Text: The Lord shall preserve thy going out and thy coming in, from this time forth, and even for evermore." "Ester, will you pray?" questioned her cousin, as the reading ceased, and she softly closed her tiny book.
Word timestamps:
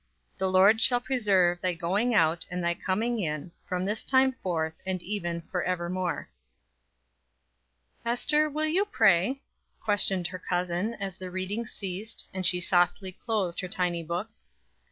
The 0.39 0.49
Lord 0.49 0.81
shall 0.81 0.99
preserve 0.99 1.61
thy 1.61 1.75
going 1.75 2.11
out 2.15 2.47
and 2.49 2.63
thy 2.63 2.73
coming 2.73 3.19
in, 3.19 3.51
from 3.69 3.83
this 3.83 4.03
time 4.03 4.31
forth, 4.41 4.73
and 4.83 4.99
even 4.99 5.41
for 5.43 5.61
evermore." 5.61 6.27
"Ester, 8.03 8.49
will 8.49 8.65
you 8.65 8.83
pray?" 8.83 9.43
questioned 9.79 10.25
her 10.29 10.39
cousin, 10.39 10.95
as 10.95 11.17
the 11.17 11.29
reading 11.29 11.67
ceased, 11.67 12.27
and 12.33 12.47
she 12.47 12.59
softly 12.59 13.11
closed 13.11 13.59
her 13.59 13.67
tiny 13.67 14.01
book. 14.01 14.31